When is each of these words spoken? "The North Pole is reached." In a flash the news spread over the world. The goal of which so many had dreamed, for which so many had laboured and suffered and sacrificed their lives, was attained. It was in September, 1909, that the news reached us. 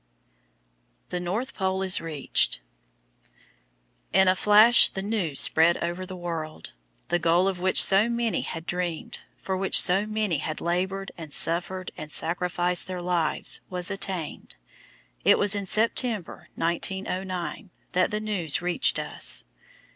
"The 1.09 1.19
North 1.19 1.53
Pole 1.53 1.83
is 1.83 2.01
reached." 2.01 2.59
In 4.11 4.27
a 4.27 4.35
flash 4.35 4.89
the 4.89 5.03
news 5.03 5.39
spread 5.39 5.77
over 5.77 6.07
the 6.07 6.15
world. 6.15 6.73
The 7.09 7.19
goal 7.19 7.47
of 7.47 7.59
which 7.59 7.79
so 7.79 8.09
many 8.09 8.41
had 8.41 8.65
dreamed, 8.65 9.19
for 9.37 9.55
which 9.55 9.79
so 9.79 10.07
many 10.07 10.39
had 10.39 10.59
laboured 10.59 11.11
and 11.19 11.31
suffered 11.31 11.91
and 11.97 12.09
sacrificed 12.11 12.87
their 12.87 12.99
lives, 12.99 13.61
was 13.69 13.91
attained. 13.91 14.55
It 15.23 15.37
was 15.37 15.53
in 15.53 15.67
September, 15.67 16.49
1909, 16.55 17.69
that 17.91 18.09
the 18.09 18.19
news 18.19 18.59
reached 18.59 18.97
us. 18.97 19.45